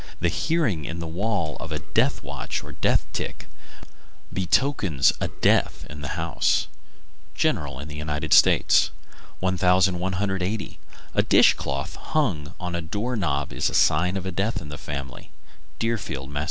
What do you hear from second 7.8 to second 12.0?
the United States. 1180. A dish cloth